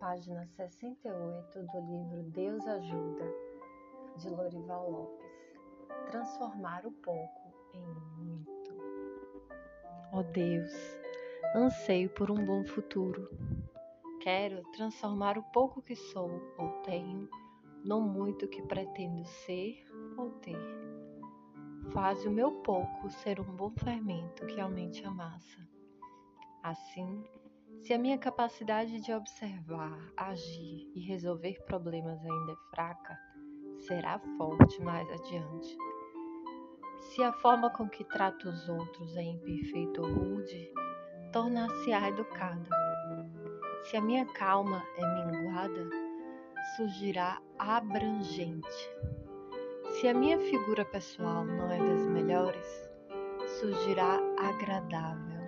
página 0.00 0.46
68 0.56 1.62
do 1.62 1.80
livro 1.80 2.22
Deus 2.30 2.66
Ajuda, 2.66 3.34
de 4.16 4.30
Lorival 4.30 4.90
Lopes. 4.90 5.30
Transformar 6.10 6.86
o 6.86 6.90
pouco 6.90 7.54
em 7.74 7.84
muito. 8.16 8.74
Ó 10.12 10.20
oh 10.20 10.22
Deus, 10.22 10.72
anseio 11.54 12.08
por 12.08 12.30
um 12.30 12.42
bom 12.46 12.64
futuro. 12.64 13.28
Quero 14.22 14.62
transformar 14.72 15.36
o 15.36 15.42
pouco 15.52 15.82
que 15.82 15.94
sou 15.94 16.30
ou 16.58 16.68
tenho 16.82 17.28
no 17.84 18.00
muito 18.00 18.48
que 18.48 18.62
pretendo 18.62 19.22
ser 19.26 19.86
ou 20.16 20.30
ter. 20.40 20.58
Faz 21.92 22.24
o 22.24 22.30
meu 22.30 22.52
pouco 22.62 23.10
ser 23.10 23.38
um 23.38 23.54
bom 23.54 23.70
fermento 23.72 24.46
que 24.46 24.60
aumente 24.60 25.04
a 25.04 25.10
massa. 25.10 25.68
Assim, 26.62 27.22
se 27.82 27.94
a 27.94 27.98
minha 27.98 28.18
capacidade 28.18 29.00
de 29.00 29.12
observar, 29.12 29.98
agir 30.16 30.90
e 30.94 31.00
resolver 31.00 31.62
problemas 31.64 32.18
ainda 32.24 32.52
é 32.52 32.74
fraca, 32.74 33.18
será 33.80 34.18
forte 34.36 34.80
mais 34.82 35.08
adiante. 35.10 35.76
Se 37.00 37.22
a 37.22 37.32
forma 37.32 37.70
com 37.70 37.88
que 37.88 38.04
trato 38.04 38.48
os 38.48 38.68
outros 38.68 39.16
é 39.16 39.22
imperfeita 39.22 40.02
ou 40.02 40.12
rude, 40.12 40.72
tornar-se-á 41.32 42.08
educada. 42.08 42.68
Se 43.84 43.96
a 43.96 44.00
minha 44.00 44.26
calma 44.26 44.84
é 44.96 45.24
minguada, 45.24 45.88
surgirá 46.76 47.40
abrangente. 47.58 48.90
Se 49.92 50.06
a 50.08 50.14
minha 50.14 50.38
figura 50.38 50.84
pessoal 50.84 51.44
não 51.44 51.70
é 51.70 51.78
das 51.78 52.06
melhores, 52.06 52.90
surgirá 53.58 54.18
agradável. 54.38 55.39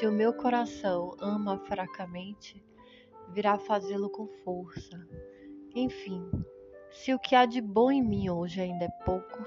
Se 0.00 0.06
o 0.06 0.12
meu 0.12 0.32
coração 0.32 1.14
ama 1.20 1.58
fracamente, 1.58 2.64
virá 3.34 3.58
fazê-lo 3.58 4.08
com 4.08 4.26
força. 4.42 4.98
Enfim, 5.74 6.26
se 6.90 7.12
o 7.12 7.18
que 7.18 7.34
há 7.34 7.44
de 7.44 7.60
bom 7.60 7.92
em 7.92 8.02
mim 8.02 8.30
hoje 8.30 8.62
ainda 8.62 8.86
é 8.86 9.04
pouco, 9.04 9.44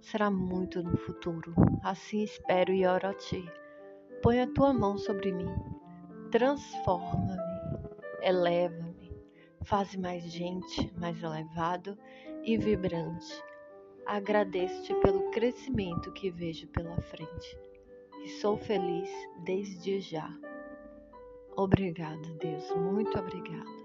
será 0.00 0.30
muito 0.30 0.80
no 0.80 0.96
futuro. 0.96 1.52
Assim 1.82 2.22
espero 2.22 2.72
e 2.72 2.86
oro 2.86 3.08
a 3.08 3.14
ti. 3.14 3.44
Põe 4.22 4.42
a 4.42 4.46
tua 4.46 4.72
mão 4.72 4.96
sobre 4.96 5.32
mim, 5.32 5.52
transforma-me, 6.30 7.36
eleva-me, 8.22 9.12
faz 9.64 9.96
mais 9.96 10.22
gente, 10.22 10.88
mais 11.00 11.20
elevado 11.20 11.98
e 12.44 12.56
vibrante. 12.56 13.42
Agradeço-te 14.06 14.94
pelo 15.00 15.32
crescimento 15.32 16.12
que 16.12 16.30
vejo 16.30 16.68
pela 16.68 16.96
frente 17.02 17.69
e 18.22 18.28
sou 18.28 18.56
feliz 18.56 19.10
desde 19.44 20.00
já. 20.00 20.30
Obrigada, 21.56 22.28
Deus, 22.40 22.70
muito 22.76 23.18
obrigada. 23.18 23.79